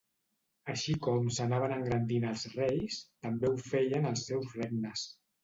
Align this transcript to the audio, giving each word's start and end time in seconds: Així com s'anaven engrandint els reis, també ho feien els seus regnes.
Així 0.71 0.95
com 1.07 1.27
s'anaven 1.35 1.75
engrandint 1.75 2.25
els 2.31 2.47
reis, 2.55 2.99
també 3.27 3.53
ho 3.53 3.61
feien 3.67 4.09
els 4.15 4.27
seus 4.33 4.59
regnes. 4.63 5.07